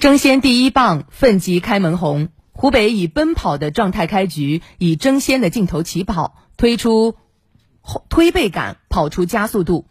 [0.00, 2.28] 争先第一棒，奋击开门红。
[2.52, 7.16] 湖北以奔跑的状态开局，以争先的劲头起跑，推出
[8.08, 9.86] 推背感，跑出加速度。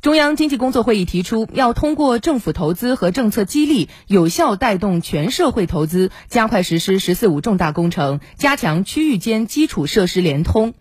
[0.00, 10.72] 中央经济工作会议提出，要通过政府投资和政策激励，有效带动全社会投资，加快实施“十四五”重大工程，加强区域间基础设施联通。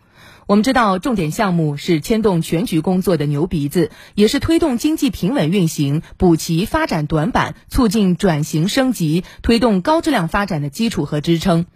[0.52, 11.68] 我们知道，重点项目是牵动全局工作的牛鼻子，也是推动经济平稳运行、补齐发展短板、促进转型升级、推动高质量发展的基础和支撑。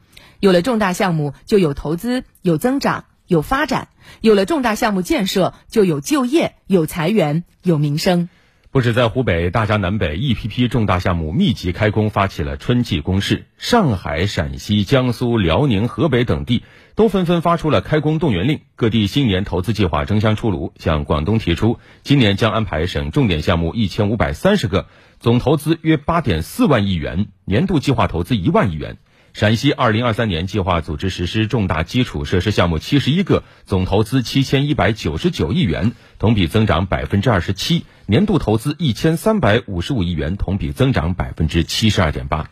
[0.41, 3.88] 有了重大项目，就有投资、有增长、有发展；
[4.20, 8.27] 有了重大项目建设，就有就业、有裁员、有民生。
[8.75, 13.45] 不止在湖北，大江南北一批批重大项目密集开工，发起了春季攻势。
[13.57, 16.61] 上海、陕西、江苏、辽宁、河北等地
[16.93, 20.73] 都纷纷发出了开工动员令，各地新年投资计划争相出炉。
[20.75, 24.87] 向广东提出，今年将安排省重点项目一千五百三十个，
[25.21, 28.98] 总投资约八点四万亿元，年度计划投资一万亿元。
[29.35, 42.49] 陕西二零二三年计划组织实施重大基础设施项目七十一个，总投资七千一百九十九亿元，同比增长百分之二十七，年度投资一千三百五十五亿元，同比增长百分之七十二点八。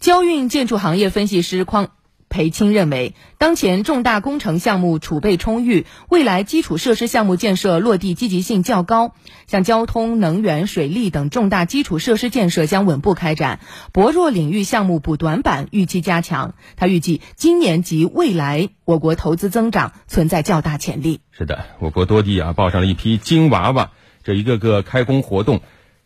[0.00, 1.90] 交运建筑行业分析师匡。
[2.32, 9.14] 裴青认为，当前重大工程项目储备充裕，未来基础设施项目建设落地积极性较高，
[9.46, 13.60] 像交通、能源、水利等重大基础设施建设将稳步开展，
[13.92, 16.54] 薄弱领域项目补短板预期加强。
[16.74, 21.20] 他预计，今年及未来，我国投资增长存在较大潜力。
[21.32, 23.90] 是的，我国多地啊抱上了一批金娃娃，
[24.24, 25.60] 这一个个开工活动，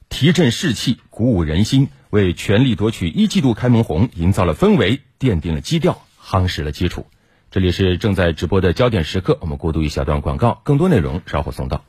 [0.09, 6.03] 提振士气，鼓舞人心，为全力夺取一季度开门红营造了氛围，奠定了基调。
[6.27, 7.07] 夯实了基础。
[7.53, 11.85] 这里是正在直播的焦点时刻，我们过渡一小段广告，更多内容稍后送到。